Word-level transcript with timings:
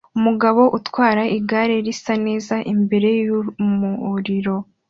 Umugabo 0.17 0.61
atwara 0.77 1.23
igare 1.37 1.75
risa 1.85 2.13
neza 2.25 2.55
imbere 2.73 3.09
yumuriro 3.25 4.55